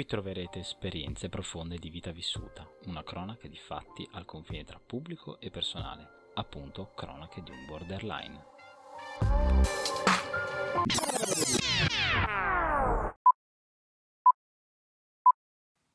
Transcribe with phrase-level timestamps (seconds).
[0.00, 5.38] Qui troverete esperienze profonde di vita vissuta, una cronaca di fatti al confine tra pubblico
[5.40, 8.44] e personale, appunto cronache di un borderline.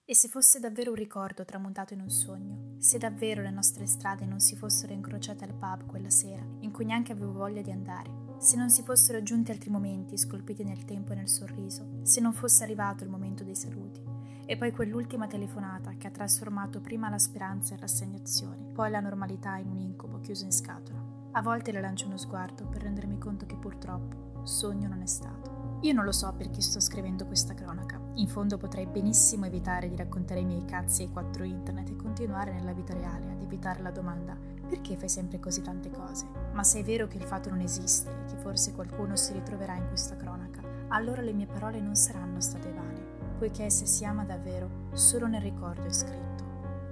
[0.05, 4.25] E se fosse davvero un ricordo tramutato in un sogno, se davvero le nostre strade
[4.25, 8.24] non si fossero incrociate al pub quella sera, in cui neanche avevo voglia di andare,
[8.37, 12.33] se non si fossero aggiunti altri momenti scolpiti nel tempo e nel sorriso, se non
[12.33, 14.01] fosse arrivato il momento dei saluti,
[14.45, 19.57] e poi quell'ultima telefonata che ha trasformato prima la speranza in rassegnazione, poi la normalità
[19.57, 21.13] in un incubo chiuso in scatola.
[21.31, 25.79] A volte le lancio uno sguardo per rendermi conto che purtroppo sogno non è stato.
[25.81, 27.99] Io non lo so perché sto scrivendo questa cronaca.
[28.15, 32.53] In fondo potrei benissimo evitare di raccontare i miei cazzi ai quattro internet e continuare
[32.53, 36.25] nella vita reale ad evitare la domanda perché fai sempre così tante cose?
[36.53, 39.75] Ma se è vero che il fatto non esiste e che forse qualcuno si ritroverà
[39.75, 43.05] in questa cronaca, allora le mie parole non saranno state vane,
[43.37, 46.43] poiché se si ama davvero, solo nel ricordo è scritto.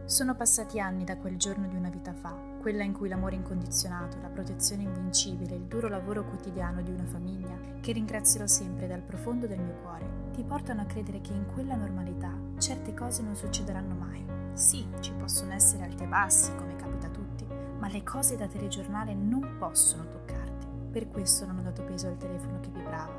[0.05, 4.18] Sono passati anni da quel giorno di una vita fa, quella in cui l'amore incondizionato,
[4.21, 9.48] la protezione invincibile, il duro lavoro quotidiano di una famiglia, che ringrazierò sempre dal profondo
[9.48, 13.96] del mio cuore, ti portano a credere che in quella normalità certe cose non succederanno
[13.96, 14.26] mai.
[14.54, 17.46] Sì, ci possono essere alti e bassi, come capita a tutti,
[17.84, 20.67] ma le cose da telegiornale non possono toccarti.
[20.89, 23.12] Per questo non ho dato peso al telefono che vibrava,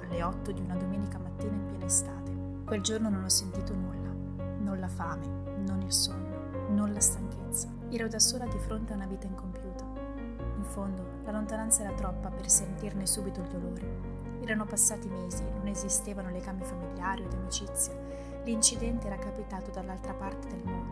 [0.00, 2.30] alle 8 di una domenica mattina in piena estate.
[2.64, 4.14] Quel giorno non ho sentito nulla,
[4.60, 5.26] non la fame,
[5.66, 7.66] non il sonno, non la stanchezza.
[7.90, 9.84] Ero da sola di fronte a una vita incompiuta.
[10.56, 14.40] In fondo, la lontananza era troppa per sentirne subito il dolore.
[14.42, 17.92] Erano passati mesi, non esistevano legami familiari o di amicizia.
[18.44, 20.91] L'incidente era capitato dall'altra parte del mondo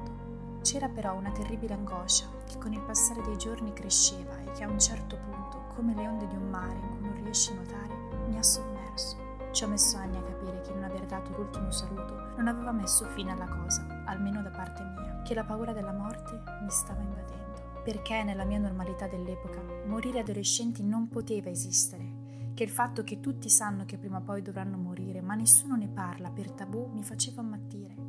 [0.71, 4.69] c'era però una terribile angoscia che con il passare dei giorni cresceva e che a
[4.69, 7.95] un certo punto, come le onde di un mare in cui non riesci a nuotare,
[8.29, 9.17] mi ha sommerso.
[9.51, 13.05] Ci ho messo anni a capire che non aver dato l'ultimo saluto non aveva messo
[13.07, 17.83] fine alla cosa, almeno da parte mia, che la paura della morte mi stava invadendo.
[17.83, 23.50] Perché nella mia normalità dell'epoca morire adolescenti non poteva esistere, che il fatto che tutti
[23.50, 27.41] sanno che prima o poi dovranno morire, ma nessuno ne parla per tabù, mi faceva
[27.41, 28.00] ammattire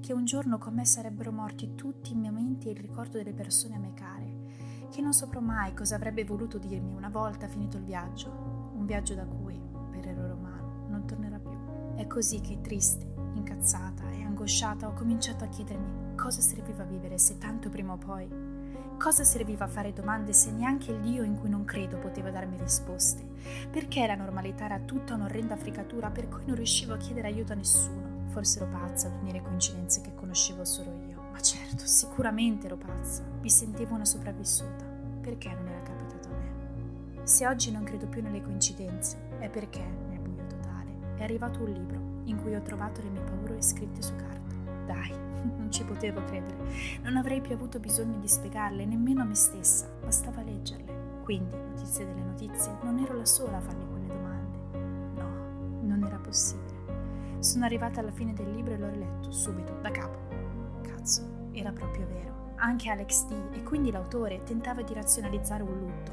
[0.00, 3.32] che un giorno con me sarebbero morti tutti i miei mente e il ricordo delle
[3.32, 7.76] persone a me care, che non saprò mai cosa avrebbe voluto dirmi una volta finito
[7.76, 11.94] il viaggio, un viaggio da cui, per errore umano, non tornerà più.
[11.96, 17.38] È così che triste, incazzata e angosciata ho cominciato a chiedermi cosa serviva vivere se
[17.38, 18.48] tanto prima o poi
[18.98, 23.24] Cosa serviva fare domande se neanche il Dio in cui non credo poteva darmi risposte?
[23.70, 27.56] Perché la normalità era tutta un'orrenda fricatura per cui non riuscivo a chiedere aiuto a
[27.56, 28.07] nessuno?
[28.28, 31.20] Forse ero pazza ad unire coincidenze che conoscevo solo io.
[31.32, 33.22] Ma certo, sicuramente ero pazza.
[33.40, 34.84] Mi sentivo una sopravvissuta.
[35.20, 37.26] Perché non era capitato a me?
[37.26, 41.70] Se oggi non credo più nelle coincidenze, è perché, nel buio totale, è arrivato un
[41.70, 44.54] libro in cui ho trovato le mie paure scritte su carta.
[44.86, 45.10] Dai,
[45.56, 47.00] non ci potevo credere.
[47.02, 51.20] Non avrei più avuto bisogno di spiegarle nemmeno a me stessa, bastava leggerle.
[51.22, 54.58] Quindi, notizie delle notizie, non ero la sola a farmi quelle domande.
[55.20, 56.77] No, non era possibile.
[57.40, 60.18] Sono arrivata alla fine del libro e l'ho riletto subito, da capo.
[60.82, 61.22] Cazzo,
[61.52, 62.52] era proprio vero.
[62.56, 66.12] Anche Alex D, e quindi l'autore, tentava di razionalizzare un lutto.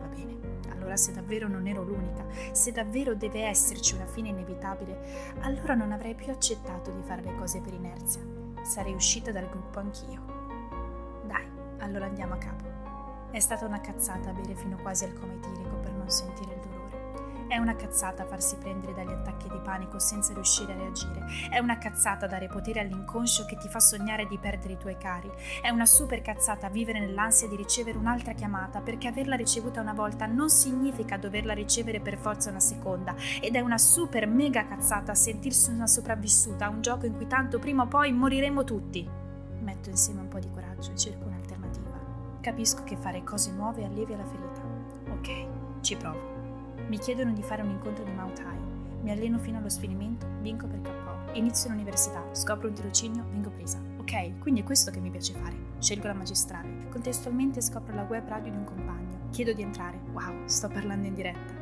[0.00, 0.38] Va bene,
[0.70, 5.92] allora se davvero non ero l'unica, se davvero deve esserci una fine inevitabile, allora non
[5.92, 8.22] avrei più accettato di fare le cose per inerzia.
[8.62, 10.22] Sarei uscita dal gruppo anch'io.
[11.26, 11.46] Dai,
[11.80, 12.64] allora andiamo a capo.
[13.30, 16.73] È stata una cazzata bere fino quasi al coma etilico per non sentire il dolore.
[17.46, 21.26] È una cazzata farsi prendere dagli attacchi di panico senza riuscire a reagire.
[21.50, 25.30] È una cazzata dare potere all'inconscio che ti fa sognare di perdere i tuoi cari.
[25.60, 30.26] È una super cazzata vivere nell'ansia di ricevere un'altra chiamata perché averla ricevuta una volta
[30.26, 33.14] non significa doverla ricevere per forza una seconda.
[33.40, 37.58] Ed è una super mega cazzata sentirsi una sopravvissuta a un gioco in cui tanto
[37.58, 39.06] prima o poi moriremo tutti.
[39.60, 41.92] Metto insieme un po' di coraggio e cerco un'alternativa.
[42.40, 44.60] Capisco che fare cose nuove allevia la ferita.
[45.12, 46.43] Ok, ci provo.
[46.86, 49.02] Mi chiedono di fare un incontro di Mount High.
[49.02, 51.32] Mi alleno fino allo sfinimento, vinco per KO.
[51.32, 53.80] Inizio l'università, scopro un tirocinio, vengo presa.
[53.96, 55.56] Ok, quindi è questo che mi piace fare.
[55.78, 56.88] Scelgo la magistrale.
[56.90, 59.28] Contestualmente scopro la web radio di un compagno.
[59.30, 59.98] Chiedo di entrare.
[60.12, 61.54] Wow, sto parlando in diretta.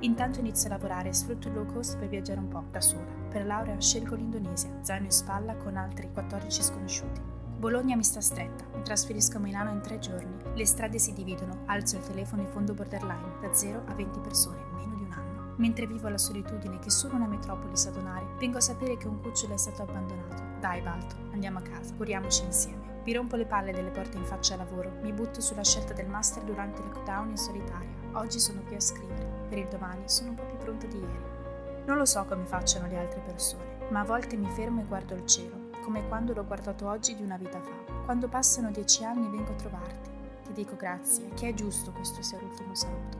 [0.00, 3.04] Intanto inizio a lavorare e sfrutto il low cost per viaggiare un po', da sola.
[3.28, 7.39] Per laurea scelgo l'Indonesia, zaino in spalla con altri 14 sconosciuti.
[7.60, 10.34] Bologna mi sta stretta, mi trasferisco a Milano in tre giorni.
[10.54, 14.62] Le strade si dividono, alzo il telefono in fondo borderline, da 0 a 20 persone,
[14.72, 15.52] meno di un anno.
[15.58, 19.20] Mentre vivo la solitudine che solo una metropoli sa donare, vengo a sapere che un
[19.20, 20.42] cucciolo è stato abbandonato.
[20.58, 23.02] Dai, Balto, andiamo a casa, curiamoci insieme.
[23.04, 26.08] Mi rompo le palle delle porte in faccia al lavoro, mi butto sulla scelta del
[26.08, 27.94] master durante il lockdown in solitaria.
[28.12, 31.84] Oggi sono qui a scrivere, per il domani sono un po' più pronta di ieri.
[31.84, 35.14] Non lo so come facciano le altre persone, ma a volte mi fermo e guardo
[35.14, 38.02] il cielo, come quando l'ho guardato oggi di una vita fa.
[38.04, 40.10] Quando passano dieci anni vengo a trovarti,
[40.44, 43.18] ti dico grazie, che è giusto questo sia l'ultimo saluto.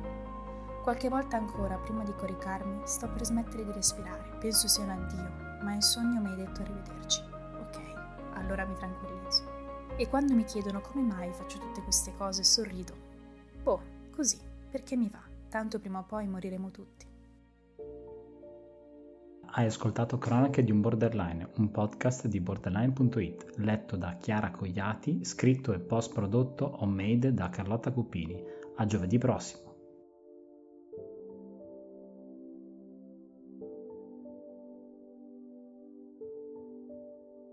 [0.83, 5.63] Qualche volta ancora, prima di coricarmi, sto per smettere di respirare, penso sia un addio,
[5.63, 7.23] ma in sogno mi hai detto arrivederci.
[7.61, 7.79] Ok,
[8.35, 9.45] allora mi tranquillizzo.
[9.97, 12.95] E quando mi chiedono come mai faccio tutte queste cose, sorrido.
[13.63, 14.39] Boh, così,
[14.71, 17.10] perché mi va, tanto prima o poi moriremo tutti.
[19.53, 25.73] Hai ascoltato Cronache di un Borderline, un podcast di borderline.it, letto da Chiara Cogliati, scritto
[25.73, 28.41] e post prodotto homemade da Carlotta Cupini.
[28.77, 29.70] A giovedì prossimo!